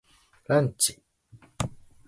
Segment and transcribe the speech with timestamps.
[0.47, 0.99] ランチ